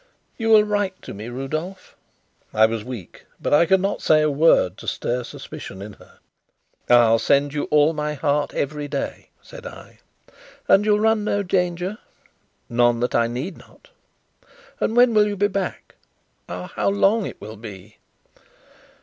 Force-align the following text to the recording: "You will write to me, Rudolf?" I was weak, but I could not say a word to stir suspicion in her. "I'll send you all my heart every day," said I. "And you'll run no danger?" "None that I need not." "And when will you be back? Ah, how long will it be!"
"You 0.35 0.49
will 0.49 0.63
write 0.63 0.99
to 1.03 1.13
me, 1.13 1.27
Rudolf?" 1.29 1.95
I 2.55 2.65
was 2.65 2.83
weak, 2.83 3.27
but 3.39 3.53
I 3.53 3.67
could 3.67 3.79
not 3.81 4.01
say 4.01 4.23
a 4.23 4.31
word 4.31 4.75
to 4.79 4.87
stir 4.87 5.23
suspicion 5.23 5.79
in 5.79 5.93
her. 5.93 6.17
"I'll 6.89 7.19
send 7.19 7.53
you 7.53 7.65
all 7.65 7.93
my 7.93 8.15
heart 8.15 8.51
every 8.55 8.87
day," 8.87 9.29
said 9.43 9.67
I. 9.67 9.99
"And 10.67 10.85
you'll 10.85 10.99
run 10.99 11.23
no 11.23 11.43
danger?" 11.43 11.99
"None 12.67 12.99
that 13.01 13.13
I 13.13 13.27
need 13.27 13.59
not." 13.59 13.89
"And 14.79 14.95
when 14.95 15.13
will 15.13 15.27
you 15.27 15.37
be 15.37 15.47
back? 15.47 15.93
Ah, 16.49 16.71
how 16.75 16.89
long 16.89 17.31
will 17.39 17.53
it 17.53 17.61
be!" 17.61 17.97